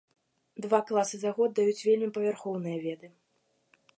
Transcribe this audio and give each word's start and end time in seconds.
Два 0.65 0.79
класы 0.91 1.19
за 1.23 1.33
год 1.39 1.49
даюць 1.59 1.85
вельмі 1.89 2.09
павярхоўныя 2.17 2.77
веды. 2.89 3.07